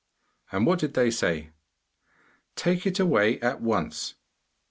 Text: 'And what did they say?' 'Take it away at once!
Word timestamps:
'And 0.51 0.65
what 0.65 0.79
did 0.79 0.95
they 0.95 1.11
say?' 1.11 1.51
'Take 2.55 2.87
it 2.87 2.99
away 2.99 3.39
at 3.41 3.61
once! 3.61 4.15